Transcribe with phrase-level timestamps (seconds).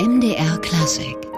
[0.00, 1.29] MDR Klassik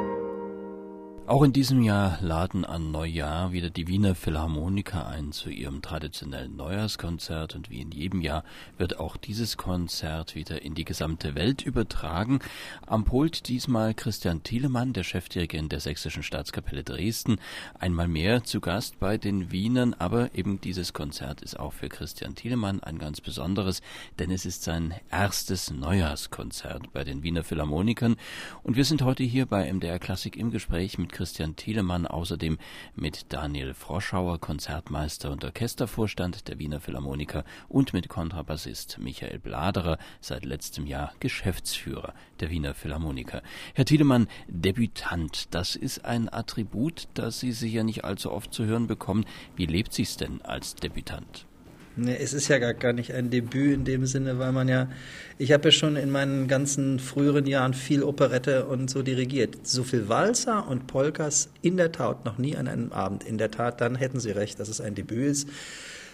[1.32, 6.56] auch in diesem Jahr laden an Neujahr wieder die Wiener Philharmoniker ein zu ihrem traditionellen
[6.56, 7.54] Neujahrskonzert.
[7.54, 8.44] Und wie in jedem Jahr
[8.76, 12.40] wird auch dieses Konzert wieder in die gesamte Welt übertragen.
[12.87, 17.39] Am Pult diesmal Christian Thielemann, der Chefdirigent der Sächsischen Staatskapelle Dresden,
[17.79, 22.35] einmal mehr zu Gast bei den Wienern, aber eben dieses Konzert ist auch für Christian
[22.35, 23.80] Thielemann ein ganz besonderes,
[24.19, 28.17] denn es ist sein erstes Neujahrskonzert bei den Wiener Philharmonikern.
[28.63, 31.21] Und wir sind heute hier bei MDR Klassik im Gespräch mit Christian
[31.57, 32.58] Thielemann, außerdem
[32.94, 40.44] mit Daniel Froschauer, Konzertmeister und Orchestervorstand der Wiener Philharmoniker und mit Kontrabassist Michael Bladerer, seit
[40.44, 43.42] letztem Jahr Geschäftsführer der Wiener Philharmoniker.
[43.74, 48.86] Herr Thielemann, Debütant, das ist ein Attribut, das Sie sicher nicht allzu oft zu hören
[48.86, 49.24] bekommen.
[49.56, 51.46] Wie lebt sich's denn als Debütant?
[51.95, 54.88] Nee, es ist ja gar, gar nicht ein Debüt in dem Sinne, weil man ja,
[55.37, 59.66] ich habe ja schon in meinen ganzen früheren Jahren viel Operette und so dirigiert.
[59.66, 63.25] So viel Walzer und Polkas in der Tat noch nie an einem Abend.
[63.25, 65.48] In der Tat, dann hätten Sie recht, dass es ein Debüt ist.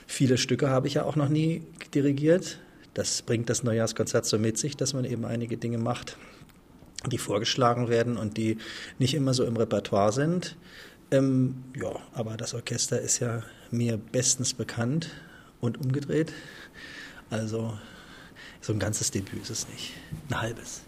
[0.08, 1.62] Viele Stücke habe ich ja auch noch nie
[1.94, 2.58] dirigiert.
[2.94, 6.16] Das bringt das Neujahrskonzert so mit sich, dass man eben einige Dinge macht,
[7.06, 8.58] die vorgeschlagen werden und die
[8.98, 10.56] nicht immer so im Repertoire sind.
[11.12, 15.10] Ähm, ja, aber das Orchester ist ja mir bestens bekannt
[15.60, 16.32] und umgedreht.
[17.30, 17.76] Also
[18.60, 19.92] so ein ganzes Debüt ist es nicht,
[20.28, 20.82] ein halbes.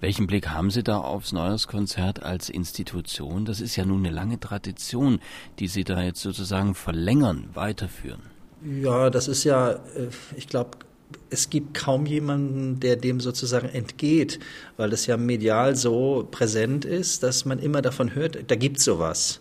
[0.00, 3.44] Welchen Blick haben Sie da aufs Neujahrskonzert als Institution?
[3.44, 5.20] Das ist ja nun eine lange Tradition,
[5.58, 8.20] die Sie da jetzt sozusagen verlängern, weiterführen.
[8.62, 10.78] Ja, das ist ja, äh, ich glaube,
[11.30, 14.40] es gibt kaum jemanden, der dem sozusagen entgeht,
[14.76, 18.84] weil das ja medial so präsent ist, dass man immer davon hört, da gibt es
[18.84, 19.40] sowas.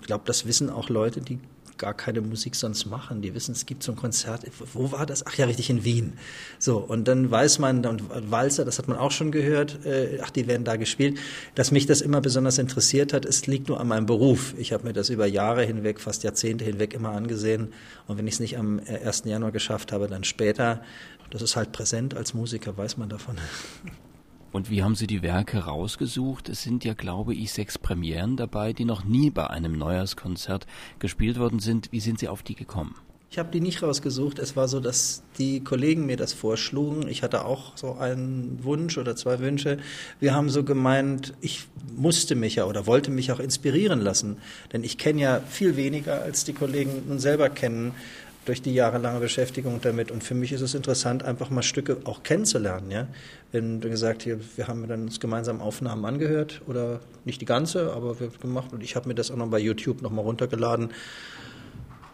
[0.00, 1.38] Ich glaube, das wissen auch Leute, die
[1.82, 3.22] gar keine Musik sonst machen.
[3.22, 4.42] Die wissen, es gibt so ein Konzert.
[4.72, 5.26] Wo war das?
[5.26, 6.12] Ach ja, richtig in Wien.
[6.60, 10.30] So, und dann weiß man, und Walzer, das hat man auch schon gehört, äh, ach,
[10.30, 11.18] die werden da gespielt.
[11.56, 14.54] Dass mich das immer besonders interessiert hat, es liegt nur an meinem Beruf.
[14.58, 17.72] Ich habe mir das über Jahre hinweg, fast Jahrzehnte hinweg immer angesehen.
[18.06, 19.24] Und wenn ich es nicht am 1.
[19.24, 20.82] Januar geschafft habe, dann später.
[21.30, 23.36] Das ist halt präsent als Musiker, weiß man davon.
[24.52, 26.50] Und wie haben Sie die Werke rausgesucht?
[26.50, 30.66] Es sind ja, glaube ich, sechs Premieren dabei, die noch nie bei einem Neujahrskonzert
[30.98, 31.90] gespielt worden sind.
[31.90, 32.94] Wie sind Sie auf die gekommen?
[33.30, 34.38] Ich habe die nicht rausgesucht.
[34.38, 37.08] Es war so, dass die Kollegen mir das vorschlugen.
[37.08, 39.78] Ich hatte auch so einen Wunsch oder zwei Wünsche.
[40.20, 41.64] Wir haben so gemeint, ich
[41.96, 44.36] musste mich ja oder wollte mich auch inspirieren lassen.
[44.74, 47.94] Denn ich kenne ja viel weniger, als die Kollegen nun selber kennen
[48.44, 50.10] durch die jahrelange Beschäftigung damit.
[50.10, 52.90] Und für mich ist es interessant, einfach mal Stücke auch kennenzulernen.
[52.90, 53.06] Ja?
[53.52, 57.92] Wenn du gesagt hast, wir haben dann uns gemeinsam Aufnahmen angehört oder nicht die ganze,
[57.92, 60.90] aber wir haben gemacht und ich habe mir das auch noch bei YouTube nochmal runtergeladen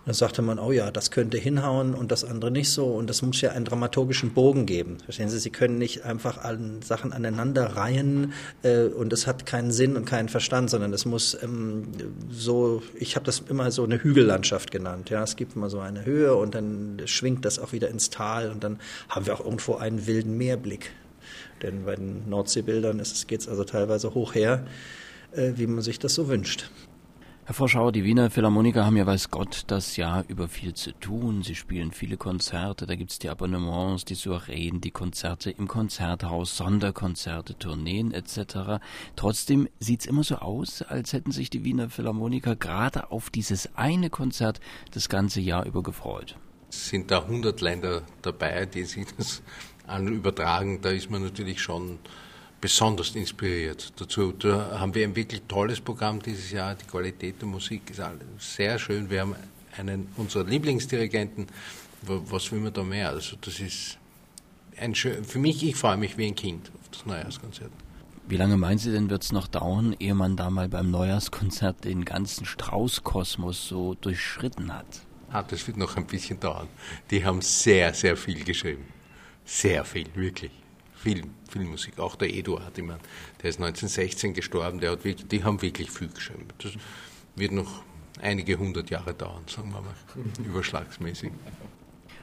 [0.08, 2.86] dann sagte man, oh ja, das könnte hinhauen und das andere nicht so.
[2.86, 4.96] Und das muss ja einen dramaturgischen Bogen geben.
[5.04, 8.32] Verstehen Sie, Sie können nicht einfach alle Sachen aneinander reihen
[8.62, 11.88] äh, und es hat keinen Sinn und keinen Verstand, sondern es muss ähm,
[12.30, 15.10] so, ich habe das immer so eine Hügellandschaft genannt.
[15.10, 18.50] Ja, es gibt immer so eine Höhe und dann schwingt das auch wieder ins Tal
[18.50, 18.78] und dann
[19.10, 20.90] haben wir auch irgendwo einen wilden Meerblick.
[21.60, 24.64] Denn bei den Nordseebildern geht es also teilweise hoch her,
[25.32, 26.70] äh, wie man sich das so wünscht.
[27.48, 31.42] Herr Vorschauer, die Wiener Philharmoniker haben ja, weiß Gott, das Jahr über viel zu tun.
[31.42, 37.56] Sie spielen viele Konzerte, da gibt's die Abonnements, die Soireen, die Konzerte im Konzerthaus, Sonderkonzerte,
[37.58, 38.82] Tourneen etc.
[39.16, 44.10] Trotzdem sieht's immer so aus, als hätten sich die Wiener Philharmoniker gerade auf dieses eine
[44.10, 44.60] Konzert
[44.92, 46.36] das ganze Jahr über gefreut.
[46.68, 49.42] Es sind da 100 Länder dabei, die sich das
[49.86, 50.82] an übertragen.
[50.82, 51.98] Da ist man natürlich schon
[52.60, 53.92] besonders inspiriert.
[53.96, 56.74] Dazu da haben wir ein wirklich tolles Programm dieses Jahr.
[56.74, 58.02] Die Qualität der Musik ist
[58.38, 59.08] sehr schön.
[59.10, 59.36] Wir haben
[59.76, 61.46] einen unserer Lieblingsdirigenten.
[62.02, 63.10] Was will man da mehr?
[63.10, 63.98] Also das ist
[64.76, 67.70] ein schön, für mich, ich freue mich wie ein Kind auf das Neujahrskonzert.
[68.28, 71.84] Wie lange meinen Sie denn, wird es noch dauern, ehe man da mal beim Neujahrskonzert
[71.84, 74.86] den ganzen Straußkosmos so durchschritten hat?
[75.30, 76.68] Ah, das wird noch ein bisschen dauern.
[77.10, 78.84] Die haben sehr, sehr viel geschrieben.
[79.44, 80.52] Sehr viel, wirklich
[80.98, 81.98] viel, viel Musik.
[81.98, 83.00] Auch der Eduard, ich meine,
[83.42, 86.46] der ist 1916 gestorben, der hat wirklich, die haben wirklich viel geschrieben.
[86.58, 86.72] Das
[87.36, 87.82] wird noch
[88.20, 89.94] einige hundert Jahre dauern, sagen wir mal,
[90.44, 91.30] überschlagsmäßig.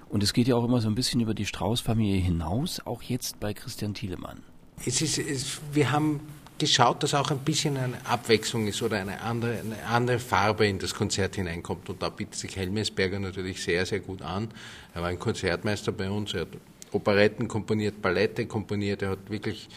[0.10, 3.40] Und es geht ja auch immer so ein bisschen über die Strauß-Familie hinaus, auch jetzt
[3.40, 4.44] bei Christian Thielemann.
[4.86, 6.20] Es ist, es, wir haben
[6.58, 10.80] geschaut, dass auch ein bisschen eine Abwechslung ist oder eine andere, eine andere Farbe in
[10.80, 11.90] das Konzert hineinkommt.
[11.90, 14.50] Und da bietet sich Helmesberger natürlich sehr, sehr gut an.
[14.94, 16.50] Er war ein Konzertmeister bei uns, er hat
[16.96, 19.70] Operetten komponiert, Ballette komponiert, er hat wirklich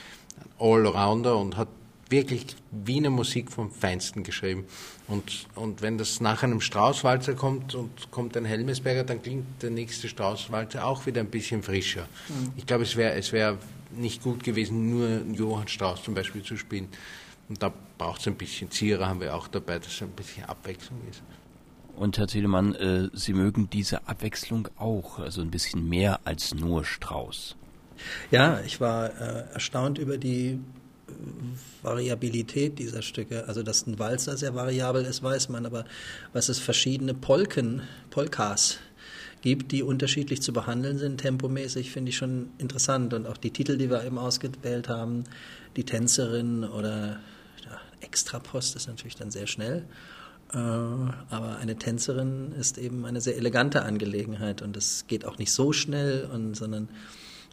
[0.59, 1.69] Allrounder und hat
[2.11, 4.65] wirklich Wiener Musik vom Feinsten geschrieben.
[5.09, 9.71] Und, und wenn das nach einem Straußwalzer kommt und kommt ein Helmesberger, dann klingt der
[9.71, 12.09] nächste Straußwalzer auch wieder ein bisschen frischer.
[12.29, 12.53] Mhm.
[12.57, 13.59] Ich glaube, es wäre es wär
[13.97, 16.89] nicht gut gewesen, nur Johann Strauß zum Beispiel zu spielen.
[17.49, 20.45] Und da braucht es ein bisschen Zierer, haben wir auch dabei, dass es ein bisschen
[20.45, 21.23] Abwechslung ist.
[21.99, 26.85] Und Herr Thielemann, äh, Sie mögen diese Abwechslung auch, also ein bisschen mehr als nur
[26.85, 27.57] Strauß.
[28.31, 30.61] Ja, ich war äh, erstaunt über die
[31.83, 33.49] Variabilität dieser Stücke.
[33.49, 35.85] Also, dass ein Walzer sehr variabel ist, weiß man, aber
[36.33, 38.79] was es verschiedene Polken, Polkas
[39.41, 43.13] gibt, die unterschiedlich zu behandeln sind, tempomäßig, finde ich schon interessant.
[43.13, 45.25] Und auch die Titel, die wir eben ausgewählt haben,
[45.77, 47.21] die Tänzerin oder
[47.65, 49.85] ja, Extrapost ist natürlich dann sehr schnell.
[50.53, 55.53] Äh, aber eine Tänzerin ist eben eine sehr elegante Angelegenheit und es geht auch nicht
[55.53, 56.85] so schnell, und, sondern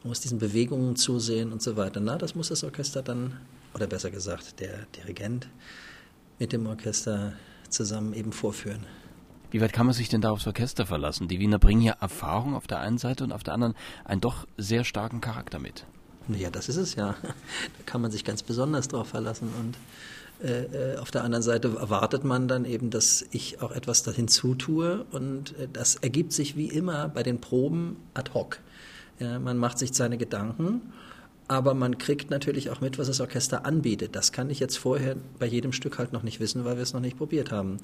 [0.03, 2.00] man muss diesen Bewegungen zusehen und so weiter.
[2.00, 3.38] Na, das muss das Orchester dann,
[3.74, 5.50] oder besser gesagt, der Dirigent
[6.39, 7.33] mit dem Orchester
[7.69, 8.86] zusammen eben vorführen.
[9.51, 11.27] Wie weit kann man sich denn da aufs Orchester verlassen?
[11.27, 14.48] Die Wiener bringen ja Erfahrung auf der einen Seite und auf der anderen einen doch
[14.57, 15.86] sehr starken Charakter mit.
[16.30, 17.16] Ja, das ist es ja.
[17.24, 19.50] Da kann man sich ganz besonders drauf verlassen.
[19.60, 19.77] Und
[20.48, 24.27] äh, äh, auf der anderen Seite erwartet man dann eben, dass ich auch etwas dahin
[24.27, 25.06] zutue.
[25.12, 28.60] Und äh, das ergibt sich wie immer bei den Proben ad hoc.
[29.19, 30.81] Ja, man macht sich seine Gedanken,
[31.47, 34.15] aber man kriegt natürlich auch mit, was das Orchester anbietet.
[34.15, 36.94] Das kann ich jetzt vorher bei jedem Stück halt noch nicht wissen, weil wir es
[36.94, 37.77] noch nicht probiert haben.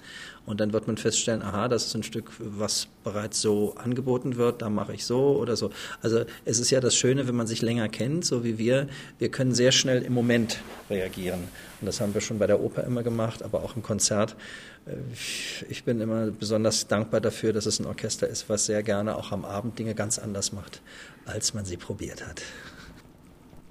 [0.47, 4.63] Und dann wird man feststellen, aha, das ist ein Stück, was bereits so angeboten wird,
[4.63, 5.69] da mache ich so oder so.
[6.01, 8.87] Also es ist ja das Schöne, wenn man sich länger kennt, so wie wir,
[9.19, 10.59] wir können sehr schnell im Moment
[10.89, 11.41] reagieren.
[11.81, 14.35] Und das haben wir schon bei der Oper immer gemacht, aber auch im Konzert.
[14.87, 14.93] Äh,
[15.69, 19.31] ich bin immer besonders dankbar dafür, dass es ein Orchester ist, was sehr gerne auch
[19.31, 20.81] am Abend Dinge ganz anders macht,
[21.25, 22.41] als man sie probiert hat.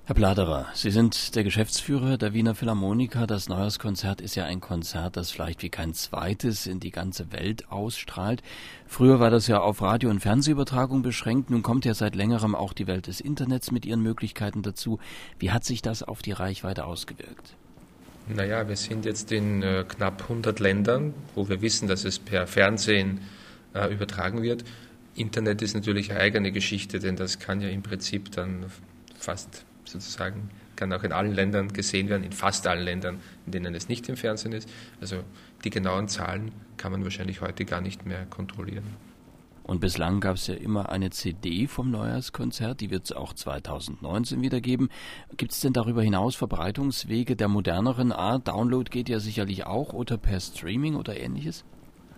[0.07, 3.29] Herr Bladerer, Sie sind der Geschäftsführer der Wiener Philharmoniker.
[3.29, 7.71] Das Neujahrskonzert ist ja ein Konzert, das vielleicht wie kein zweites in die ganze Welt
[7.71, 8.43] ausstrahlt.
[8.89, 11.51] Früher war das ja auf Radio- und Fernsehübertragung beschränkt.
[11.51, 14.99] Nun kommt ja seit längerem auch die Welt des Internets mit ihren Möglichkeiten dazu.
[15.39, 17.55] Wie hat sich das auf die Reichweite ausgewirkt?
[18.27, 22.47] Naja, wir sind jetzt in äh, knapp 100 Ländern, wo wir wissen, dass es per
[22.47, 23.21] Fernsehen
[23.75, 24.65] äh, übertragen wird.
[25.15, 28.67] Internet ist natürlich eine eigene Geschichte, denn das kann ja im Prinzip dann
[29.19, 33.75] fast sozusagen, kann auch in allen Ländern gesehen werden, in fast allen Ländern, in denen
[33.75, 34.69] es nicht im Fernsehen ist.
[35.01, 35.23] Also
[35.65, 38.85] die genauen Zahlen kann man wahrscheinlich heute gar nicht mehr kontrollieren.
[39.63, 44.43] Und bislang gab es ja immer eine CD vom Neujahrskonzert, die wird es auch 2019
[44.43, 44.89] wieder geben.
[45.37, 48.49] Gibt es denn darüber hinaus Verbreitungswege der moderneren Art?
[48.49, 51.65] Download geht ja sicherlich auch oder per Streaming oder ähnliches?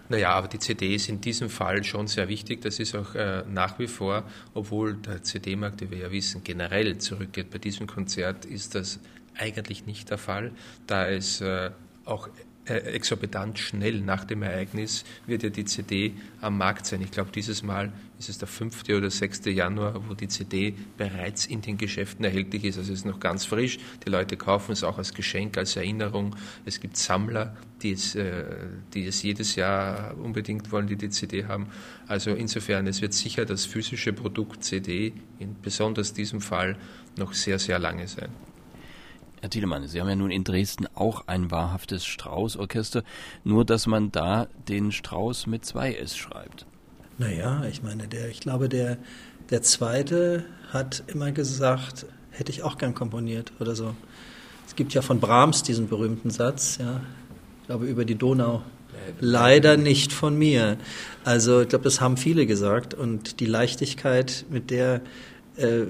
[0.09, 2.61] Naja, aber die CD ist in diesem Fall schon sehr wichtig.
[2.61, 6.99] Das ist auch äh, nach wie vor, obwohl der CD-Markt, wie wir ja wissen, generell
[6.99, 7.51] zurückgeht.
[7.51, 9.01] Bei diesem Konzert ist das
[9.39, 10.53] eigentlich nicht der Fall,
[10.87, 11.71] da es äh,
[12.05, 12.29] auch
[12.65, 17.03] exorbitant schnell nach dem Ereignis wird ja die CD am Markt sein.
[17.03, 18.85] Ich glaube, dieses Mal ist es der 5.
[18.91, 19.47] oder 6.
[19.47, 22.79] Januar, wo die CD bereits in den Geschäften erhältlich ist.
[22.79, 23.79] Also es ist noch ganz frisch.
[24.07, 26.37] Die Leute kaufen es auch als Geschenk, als Erinnerung.
[26.65, 28.45] Es gibt Sammler, die es, äh,
[28.95, 31.67] die es jedes Jahr unbedingt wollen, die die CD haben.
[32.07, 36.77] Also insofern, es wird sicher das physische Produkt CD, in besonders diesem Fall,
[37.17, 38.31] noch sehr, sehr lange sein.
[39.43, 43.03] Herr Thielemann, Sie haben ja nun in Dresden auch ein wahrhaftes Strauß-Orchester,
[43.43, 46.65] nur dass man da den Strauß mit zwei S schreibt.
[47.19, 48.99] Naja, ich meine, der, ich glaube, der,
[49.51, 53.97] der zweite hat immer gesagt, hätte ich auch gern komponiert oder so.
[54.69, 57.01] Es gibt ja von Brahms diesen berühmten Satz, ja,
[57.63, 58.63] ich glaube, über die Donau.
[59.19, 60.77] Leider nicht von mir.
[61.25, 62.95] Also ich glaube, das haben viele gesagt.
[62.95, 65.01] Und die Leichtigkeit, mit der
[65.57, 65.87] äh,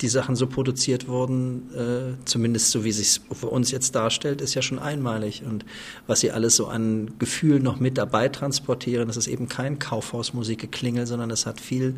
[0.00, 4.54] die Sachen so produziert wurden, äh, zumindest so wie sich für uns jetzt darstellt, ist
[4.54, 5.42] ja schon einmalig.
[5.46, 5.64] Und
[6.06, 11.06] was sie alles so an Gefühl noch mit dabei transportieren, das ist eben kein Kaufhausmusikgeklingel,
[11.06, 11.94] sondern es hat viel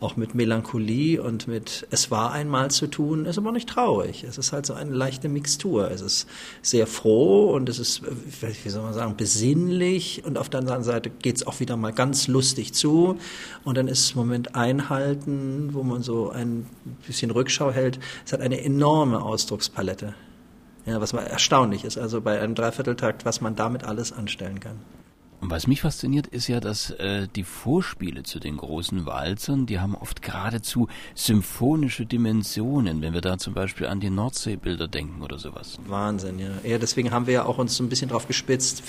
[0.00, 4.22] auch mit Melancholie und mit Es war einmal zu tun, ist aber nicht traurig.
[4.22, 5.90] Es ist halt so eine leichte Mixtur.
[5.90, 6.28] Es ist
[6.62, 8.02] sehr froh und es ist,
[8.62, 11.92] wie soll man sagen, besinnlich und auf der anderen Seite geht es auch wieder mal
[11.92, 13.18] ganz lustig zu
[13.64, 16.66] und dann ist es Moment einhalten, wo man so ein
[17.06, 17.98] bisschen Rückschau hält.
[18.26, 20.14] Es hat eine enorme Ausdruckspalette.
[20.84, 24.78] Ja, was erstaunlich ist, also bei einem Dreivierteltakt, was man damit alles anstellen kann.
[25.40, 29.78] Und was mich fasziniert, ist ja, dass äh, die Vorspiele zu den großen Walzern, die
[29.78, 35.38] haben oft geradezu symphonische Dimensionen, wenn wir da zum Beispiel an die Nordseebilder denken oder
[35.38, 35.78] sowas.
[35.86, 36.50] Wahnsinn, ja.
[36.64, 38.82] Ja, deswegen haben wir ja auch uns so ein bisschen drauf gespitzt,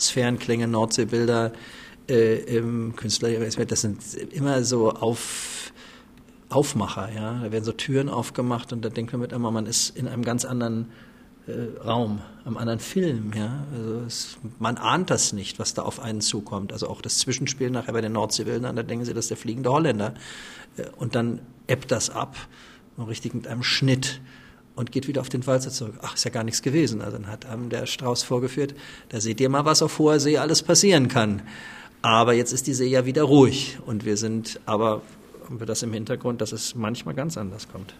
[0.00, 1.52] Sphärenklänge, Nordseebilder
[2.08, 5.71] äh, im Künstler, das sind immer so auf
[6.52, 7.40] Aufmacher, ja.
[7.42, 10.22] Da werden so Türen aufgemacht und da denkt man mit einmal, man ist in einem
[10.22, 10.90] ganz anderen
[11.46, 13.32] äh, Raum, am anderen Film.
[13.34, 13.64] Ja?
[13.74, 16.72] Also es, man ahnt das nicht, was da auf einen zukommt.
[16.72, 19.70] Also auch das Zwischenspiel nachher bei den Nordseewildern, da denken sie, das ist der fliegende
[19.70, 20.14] Holländer.
[20.76, 22.36] Äh, und dann ebbt das ab,
[22.98, 24.20] richtig mit einem Schnitt
[24.74, 25.94] und geht wieder auf den Walzer zurück.
[26.02, 27.02] Ach, ist ja gar nichts gewesen.
[27.02, 28.74] Also dann hat einem der Strauß vorgeführt,
[29.08, 31.42] da seht ihr mal, was auf hoher See alles passieren kann.
[32.02, 35.02] Aber jetzt ist die See ja wieder ruhig und wir sind, aber
[35.44, 37.94] haben wir das im Hintergrund, dass es manchmal ganz anders kommt.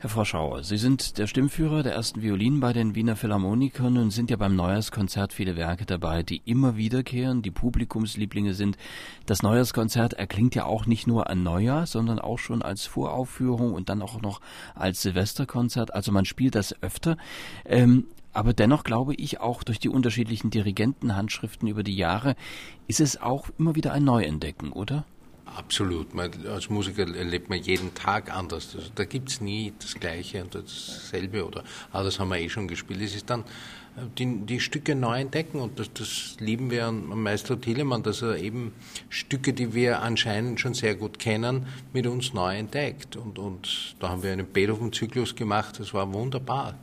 [0.00, 4.30] Herr Froschauer, Sie sind der Stimmführer der ersten Violinen bei den Wiener Philharmonikern und sind
[4.30, 8.78] ja beim Neujahrskonzert viele Werke dabei, die immer wiederkehren, die Publikumslieblinge sind.
[9.26, 13.88] Das Neujahrskonzert erklingt ja auch nicht nur an Neujahr, sondern auch schon als Voraufführung und
[13.88, 14.40] dann auch noch
[14.76, 15.92] als Silvesterkonzert.
[15.92, 17.16] Also man spielt das öfter.
[17.64, 22.36] Ähm, aber dennoch glaube ich auch durch die unterschiedlichen Dirigentenhandschriften über die Jahre
[22.86, 25.04] ist es auch immer wieder ein Neuentdecken, oder?
[25.56, 26.14] Absolut.
[26.14, 28.74] Man, als Musiker erlebt man jeden Tag anders.
[28.74, 32.48] Also, da gibt es nie das Gleiche und dasselbe oder ah, das haben wir eh
[32.48, 33.00] schon gespielt.
[33.00, 37.06] Es ist dann äh, die, die Stücke neu entdecken und das, das lieben wir an
[37.06, 38.72] Meister Thielemann, dass er eben
[39.08, 43.16] Stücke, die wir anscheinend schon sehr gut kennen, mit uns neu entdeckt.
[43.16, 46.74] Und, und da haben wir einen Beethoven-Zyklus gemacht, das war wunderbar.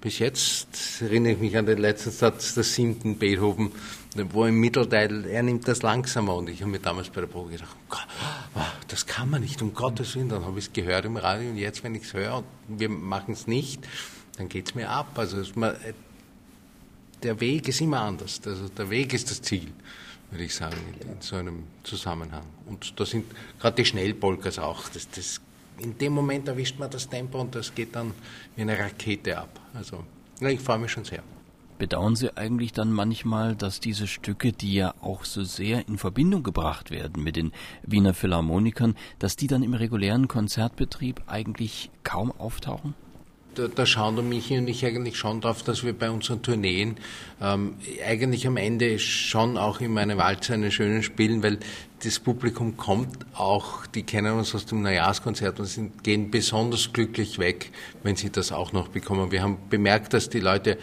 [0.00, 3.72] Bis jetzt erinnere ich mich an den letzten Satz des siebten Beethoven,
[4.30, 7.50] wo im Mittelteil, er nimmt das langsamer und ich habe mir damals bei der Probe
[7.50, 10.28] gedacht, oh, das kann man nicht, um Gottes Willen.
[10.28, 12.88] Dann habe ich es gehört im Radio und jetzt, wenn ich es höre und wir
[12.88, 13.86] machen es nicht,
[14.36, 15.18] dann geht es mir ab.
[15.18, 15.74] Also man,
[17.24, 18.40] der Weg ist immer anders.
[18.46, 19.72] Also der Weg ist das Ziel,
[20.30, 22.46] würde ich sagen, in, in so einem Zusammenhang.
[22.66, 23.26] Und da sind
[23.58, 25.40] gerade die Schnellpolkas auch, das, das
[25.80, 28.12] in dem Moment erwischt man das Tempo und das geht dann
[28.56, 29.60] wie eine Rakete ab.
[29.74, 30.04] Also
[30.40, 31.22] ich freue mich schon sehr.
[31.78, 36.42] Bedauern Sie eigentlich dann manchmal, dass diese Stücke, die ja auch so sehr in Verbindung
[36.42, 37.52] gebracht werden mit den
[37.84, 42.94] Wiener Philharmonikern, dass die dann im regulären Konzertbetrieb eigentlich kaum auftauchen?
[43.58, 46.96] da, da schauen der Michi und ich eigentlich schon darauf, dass wir bei unseren Tourneen
[47.40, 47.74] ähm,
[48.06, 51.58] eigentlich am Ende schon auch in meine Walze einen schönen spielen, weil
[52.02, 57.38] das Publikum kommt auch, die kennen uns aus dem Neujahrskonzert und sind, gehen besonders glücklich
[57.38, 59.30] weg, wenn sie das auch noch bekommen.
[59.30, 60.78] Wir haben bemerkt, dass die Leute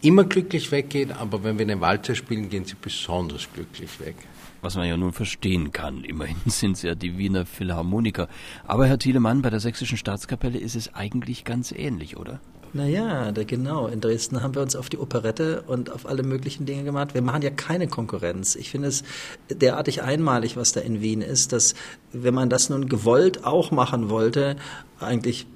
[0.00, 4.16] immer glücklich weggehen, aber wenn wir eine Walze spielen, gehen sie besonders glücklich weg
[4.64, 6.02] was man ja nun verstehen kann.
[6.04, 8.28] Immerhin sind es ja die Wiener Philharmoniker.
[8.66, 12.40] Aber Herr Thielemann, bei der Sächsischen Staatskapelle ist es eigentlich ganz ähnlich, oder?
[12.74, 13.86] Naja, da genau.
[13.86, 17.14] In Dresden haben wir uns auf die Operette und auf alle möglichen Dinge gemacht.
[17.14, 18.56] Wir machen ja keine Konkurrenz.
[18.56, 19.04] Ich finde es
[19.48, 21.76] derartig einmalig, was da in Wien ist, dass
[22.12, 24.56] wenn man das nun gewollt auch machen wollte,
[24.98, 25.46] eigentlich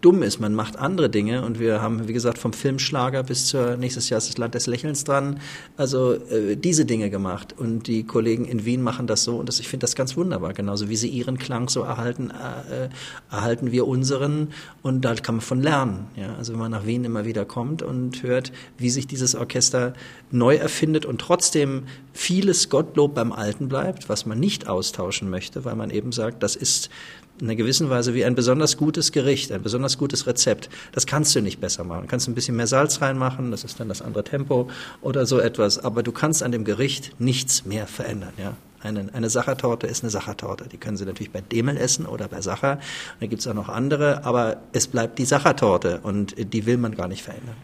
[0.00, 0.40] dumm ist.
[0.40, 4.18] Man macht andere Dinge und wir haben, wie gesagt, vom Filmschlager bis zur nächstes Jahr
[4.18, 5.40] ist das Land des Lächelns dran.
[5.76, 9.60] Also äh, diese Dinge gemacht und die Kollegen in Wien machen das so und das,
[9.60, 10.52] ich finde das ganz wunderbar.
[10.52, 12.88] Genauso wie sie ihren Klang so erhalten, äh,
[13.30, 14.48] erhalten wir unseren
[14.82, 16.06] und da kann man von lernen.
[16.16, 19.92] Ja, also wenn man nach Wien immer wieder kommt und hört, wie sich dieses Orchester
[20.30, 25.76] neu erfindet und trotzdem vieles Gottlob beim Alten bleibt, was man nicht austauschen möchte, weil
[25.76, 26.90] man eben sagt, das ist
[27.40, 30.68] in einer gewissen Weise wie ein besonders gutes Gericht, ein besonders gutes Rezept.
[30.92, 32.02] Das kannst du nicht besser machen.
[32.02, 34.68] Du kannst ein bisschen mehr Salz reinmachen, das ist dann das andere Tempo
[35.00, 38.54] oder so etwas, aber du kannst an dem Gericht nichts mehr verändern, ja.
[38.82, 40.66] Eine, eine Sachertorte ist eine Sachertorte.
[40.66, 42.78] Die können Sie natürlich bei Demel essen oder bei Sacher.
[43.20, 46.96] Da gibt es auch noch andere, aber es bleibt die Sachertorte und die will man
[46.96, 47.56] gar nicht verändern.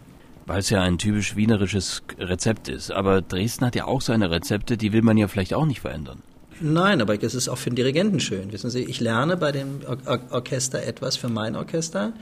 [0.45, 2.91] Weil es ja ein typisch wienerisches Rezept ist.
[2.91, 6.21] Aber Dresden hat ja auch seine Rezepte, die will man ja vielleicht auch nicht verändern.
[6.59, 8.51] Nein, aber es ist auch für den Dirigenten schön.
[8.51, 12.13] Wissen Sie, ich lerne bei dem Or Orchester etwas für mein Orchester.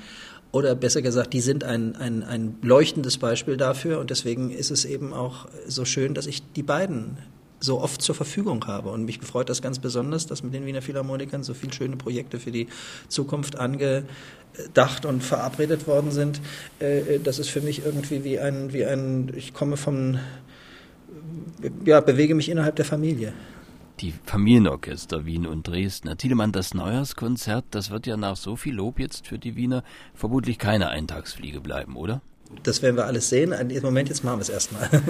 [0.51, 3.99] Oder besser gesagt, die sind ein, ein, ein leuchtendes Beispiel dafür.
[3.99, 7.17] Und deswegen ist es eben auch so schön, dass ich die beiden
[7.61, 8.89] so oft zur Verfügung habe.
[8.89, 12.37] Und mich freut das ganz besonders, dass mit den Wiener Philharmonikern so viele schöne Projekte
[12.37, 12.67] für die
[13.07, 16.41] Zukunft angedacht und verabredet worden sind.
[16.79, 20.19] Äh, das ist für mich irgendwie wie ein, wie ein ich komme vom,
[21.85, 23.33] ja, bewege mich innerhalb der Familie
[23.99, 26.07] die Familienorchester Wien und Dresden.
[26.07, 29.83] Herr Thielemann, das Neujahrskonzert, das wird ja nach so viel Lob jetzt für die Wiener
[30.13, 32.21] vermutlich keine Eintagsfliege bleiben, oder?
[32.63, 33.51] Das werden wir alles sehen.
[33.51, 34.89] Im Moment, jetzt machen wir es erstmal.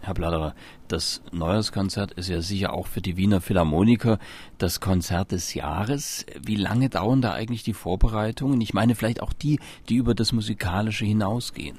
[0.00, 0.54] Herr Bladerer,
[0.86, 4.20] das Neujahrskonzert ist ja sicher auch für die Wiener Philharmoniker
[4.56, 6.24] das Konzert des Jahres.
[6.40, 8.60] Wie lange dauern da eigentlich die Vorbereitungen?
[8.60, 11.78] Ich meine vielleicht auch die, die über das Musikalische hinausgehen.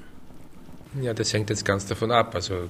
[1.00, 2.34] Ja, das hängt jetzt ganz davon ab.
[2.34, 2.68] Also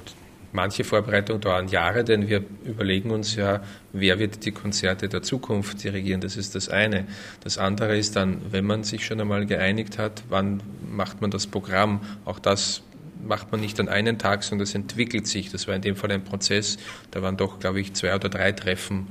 [0.53, 3.63] Manche Vorbereitungen dauern Jahre, denn wir überlegen uns ja,
[3.93, 6.23] wer wird die Konzerte der Zukunft dirigieren.
[6.23, 7.07] Das ist das eine.
[7.45, 11.47] Das andere ist dann, wenn man sich schon einmal geeinigt hat, wann macht man das
[11.47, 12.01] Programm.
[12.25, 12.83] Auch das
[13.27, 15.51] macht man nicht an einem Tag, sondern es entwickelt sich.
[15.51, 16.79] Das war in dem Fall ein Prozess.
[17.11, 19.09] Da waren doch, glaube ich, zwei oder drei Treffen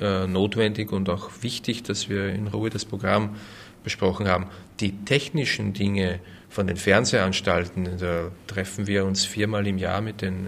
[0.00, 3.36] äh, notwendig und auch wichtig, dass wir in Ruhe das Programm
[3.82, 4.46] besprochen haben.
[4.80, 10.46] Die technischen Dinge von den Fernsehanstalten, da treffen wir uns viermal im Jahr mit den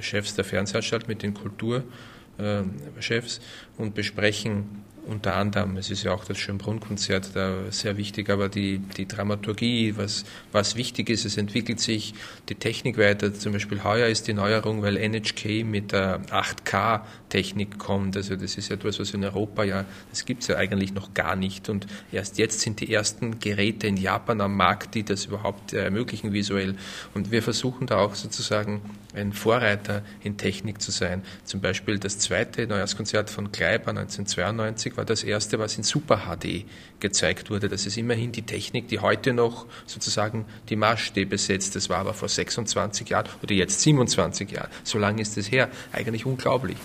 [0.00, 3.40] Chefs der Fernsehanstalt, mit den Kulturchefs
[3.76, 8.78] und besprechen unter anderem, es ist ja auch das Schönbrunn-Konzert da sehr wichtig, aber die,
[8.78, 12.14] die Dramaturgie, was, was wichtig ist, es entwickelt sich
[12.48, 13.32] die Technik weiter.
[13.32, 18.16] Zum Beispiel heuer ist die Neuerung, weil NHK mit der 8K-Technik kommt.
[18.16, 21.36] Also das ist etwas, was in Europa ja, das gibt es ja eigentlich noch gar
[21.36, 21.68] nicht.
[21.68, 26.32] Und erst jetzt sind die ersten Geräte in Japan am Markt, die das überhaupt ermöglichen
[26.32, 26.74] visuell.
[27.14, 28.80] Und wir versuchen da auch sozusagen
[29.14, 31.22] ein Vorreiter in Technik zu sein.
[31.44, 36.64] Zum Beispiel das zweite Neujahrskonzert von Kleiber 1992 war das erste, was in Super HD
[37.00, 37.68] gezeigt wurde.
[37.68, 41.76] Das ist immerhin die Technik, die heute noch sozusagen die Maßstäbe setzt.
[41.76, 44.68] Das war aber vor 26 Jahren oder jetzt 27 Jahren.
[44.84, 45.68] So lange ist es her.
[45.92, 46.76] Eigentlich unglaublich.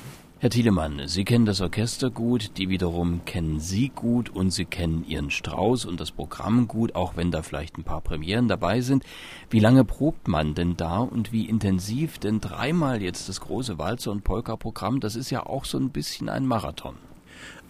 [0.41, 5.05] Herr Thielemann, Sie kennen das Orchester gut, die wiederum kennen Sie gut und Sie kennen
[5.07, 9.03] Ihren Strauß und das Programm gut, auch wenn da vielleicht ein paar Premieren dabei sind.
[9.51, 12.17] Wie lange probt man denn da und wie intensiv?
[12.17, 16.27] Denn dreimal jetzt das große Walzer- und Polka-Programm, das ist ja auch so ein bisschen
[16.27, 16.95] ein Marathon.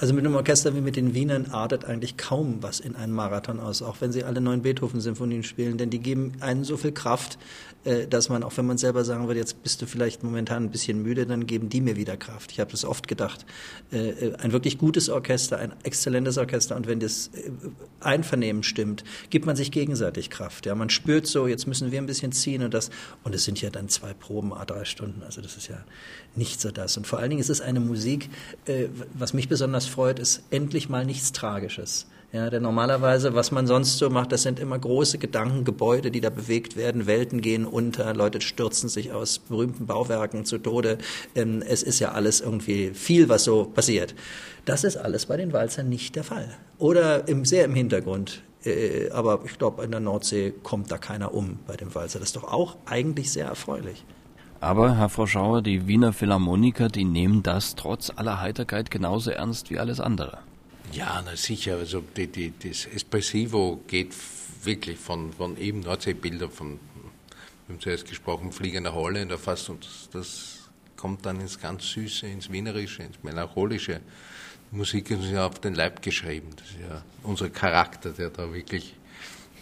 [0.01, 3.59] Also mit einem Orchester wie mit den Wienern artet eigentlich kaum was in einen Marathon
[3.59, 7.37] aus, auch wenn sie alle neun Beethoven-Symphonien spielen, denn die geben einen so viel Kraft,
[7.83, 10.71] äh, dass man, auch wenn man selber sagen würde, jetzt bist du vielleicht momentan ein
[10.71, 12.51] bisschen müde, dann geben die mir wieder Kraft.
[12.51, 13.45] Ich habe das oft gedacht.
[13.91, 17.29] Äh, äh, ein wirklich gutes Orchester, ein exzellentes Orchester und wenn das
[17.99, 20.65] Einvernehmen stimmt, gibt man sich gegenseitig Kraft.
[20.65, 22.89] Ja, man spürt so, jetzt müssen wir ein bisschen ziehen und das,
[23.23, 25.77] und es sind ja dann zwei Proben, a drei Stunden, also das ist ja
[26.35, 26.97] nicht so das.
[26.97, 28.29] Und vor allen Dingen ist es eine Musik,
[29.13, 32.07] was mich besonders freut, ist endlich mal nichts Tragisches.
[32.33, 36.29] Ja, denn normalerweise, was man sonst so macht, das sind immer große Gedankengebäude, die da
[36.29, 40.97] bewegt werden, Welten gehen unter, Leute stürzen sich aus berühmten Bauwerken zu Tode.
[41.35, 44.15] Ähm, es ist ja alles irgendwie viel, was so passiert.
[44.63, 46.47] Das ist alles bei den Walzern nicht der Fall.
[46.77, 48.43] Oder im, sehr im Hintergrund.
[48.63, 52.19] Äh, aber ich glaube, in der Nordsee kommt da keiner um bei dem Walzer.
[52.19, 54.05] Das ist doch auch eigentlich sehr erfreulich.
[54.61, 59.79] Aber, Herr Schauer, die Wiener Philharmoniker, die nehmen das trotz aller Heiterkeit genauso ernst wie
[59.79, 60.37] alles andere.
[60.93, 61.77] Ja, na sicher.
[61.77, 64.13] Also die, die, das Espressivo geht
[64.63, 66.79] wirklich von, von eben Nordseebilder, von,
[67.65, 72.27] wir haben zuerst gesprochen, fliegender Holländer fast, und das, das kommt dann ins ganz Süße,
[72.27, 73.99] ins Wienerische, ins Melancholische.
[74.71, 76.49] Die Musik ist ja auf den Leib geschrieben.
[76.55, 78.95] Das ist ja unser Charakter, der da wirklich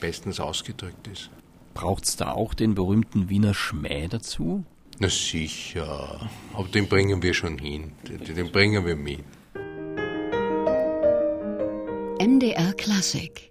[0.01, 1.29] bestens ausgedrückt ist.
[1.73, 4.65] Braucht es da auch den berühmten Wiener Schmäh dazu?
[5.01, 7.93] Na sicher, aber den bringen wir schon hin.
[8.03, 9.23] Den bringen wir mit.
[12.21, 13.48] MDR Klassik